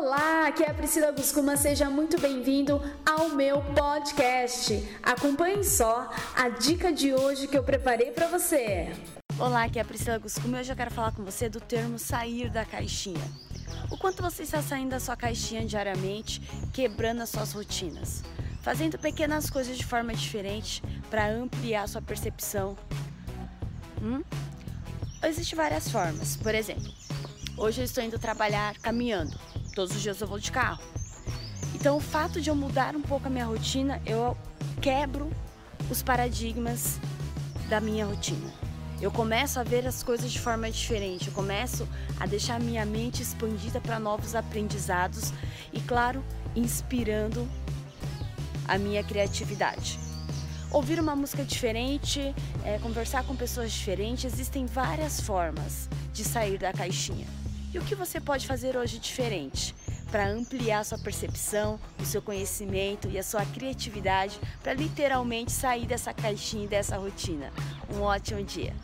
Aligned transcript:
Olá, 0.00 0.46
aqui 0.46 0.62
é 0.62 0.70
a 0.70 0.74
Priscila 0.74 1.10
Guscuma, 1.10 1.56
seja 1.56 1.90
muito 1.90 2.20
bem-vindo 2.20 2.80
ao 3.04 3.30
meu 3.30 3.60
podcast. 3.74 4.88
Acompanhe 5.02 5.64
só 5.64 6.08
a 6.36 6.48
dica 6.48 6.92
de 6.92 7.12
hoje 7.12 7.48
que 7.48 7.58
eu 7.58 7.64
preparei 7.64 8.12
para 8.12 8.28
você. 8.28 8.92
Olá, 9.40 9.64
aqui 9.64 9.76
é 9.76 9.82
a 9.82 9.84
Priscila 9.84 10.16
Guscuma 10.16 10.56
e 10.56 10.60
hoje 10.60 10.70
eu 10.70 10.76
quero 10.76 10.92
falar 10.92 11.10
com 11.10 11.24
você 11.24 11.48
do 11.48 11.60
termo 11.60 11.98
sair 11.98 12.48
da 12.48 12.64
caixinha. 12.64 13.20
O 13.90 13.98
quanto 13.98 14.22
você 14.22 14.44
está 14.44 14.62
saindo 14.62 14.90
da 14.90 15.00
sua 15.00 15.16
caixinha 15.16 15.66
diariamente, 15.66 16.40
quebrando 16.72 17.22
as 17.22 17.30
suas 17.30 17.52
rotinas, 17.52 18.22
fazendo 18.62 19.00
pequenas 19.00 19.50
coisas 19.50 19.76
de 19.76 19.84
forma 19.84 20.14
diferente 20.14 20.80
para 21.10 21.28
ampliar 21.28 21.88
sua 21.88 22.00
percepção. 22.00 22.78
Hum? 24.00 24.22
Existem 25.24 25.56
várias 25.56 25.90
formas. 25.90 26.36
Por 26.36 26.54
exemplo, 26.54 26.92
hoje 27.56 27.80
eu 27.80 27.84
estou 27.84 28.04
indo 28.04 28.16
trabalhar 28.16 28.78
caminhando. 28.78 29.36
Todos 29.78 29.94
os 29.94 30.02
dias 30.02 30.20
eu 30.20 30.26
vou 30.26 30.40
de 30.40 30.50
carro. 30.50 30.82
Então, 31.72 31.98
o 31.98 32.00
fato 32.00 32.40
de 32.40 32.50
eu 32.50 32.56
mudar 32.56 32.96
um 32.96 33.00
pouco 33.00 33.28
a 33.28 33.30
minha 33.30 33.44
rotina, 33.44 34.02
eu 34.04 34.36
quebro 34.82 35.30
os 35.88 36.02
paradigmas 36.02 36.98
da 37.68 37.80
minha 37.80 38.04
rotina. 38.04 38.52
Eu 39.00 39.12
começo 39.12 39.60
a 39.60 39.62
ver 39.62 39.86
as 39.86 40.02
coisas 40.02 40.32
de 40.32 40.40
forma 40.40 40.68
diferente, 40.68 41.28
eu 41.28 41.32
começo 41.32 41.88
a 42.18 42.26
deixar 42.26 42.58
minha 42.58 42.84
mente 42.84 43.22
expandida 43.22 43.80
para 43.80 44.00
novos 44.00 44.34
aprendizados 44.34 45.32
e, 45.72 45.80
claro, 45.80 46.24
inspirando 46.56 47.48
a 48.66 48.76
minha 48.78 49.04
criatividade. 49.04 49.96
Ouvir 50.72 50.98
uma 50.98 51.14
música 51.14 51.44
diferente, 51.44 52.34
é, 52.64 52.80
conversar 52.80 53.22
com 53.22 53.36
pessoas 53.36 53.70
diferentes, 53.70 54.24
existem 54.24 54.66
várias 54.66 55.20
formas 55.20 55.88
de 56.12 56.24
sair 56.24 56.58
da 56.58 56.72
caixinha. 56.72 57.28
E 57.72 57.78
o 57.78 57.84
que 57.84 57.94
você 57.94 58.18
pode 58.18 58.46
fazer 58.46 58.76
hoje 58.76 58.98
diferente? 58.98 59.74
Para 60.10 60.26
ampliar 60.26 60.84
sua 60.84 60.98
percepção, 60.98 61.78
o 62.00 62.04
seu 62.04 62.22
conhecimento 62.22 63.08
e 63.10 63.18
a 63.18 63.22
sua 63.22 63.44
criatividade, 63.44 64.40
para 64.62 64.72
literalmente 64.72 65.52
sair 65.52 65.84
dessa 65.84 66.14
caixinha 66.14 66.64
e 66.64 66.68
dessa 66.68 66.96
rotina. 66.96 67.52
Um 67.92 68.00
ótimo 68.00 68.42
dia! 68.42 68.74